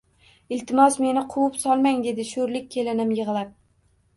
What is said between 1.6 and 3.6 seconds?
solmang, dedi sho`rlik kelinim yig`lab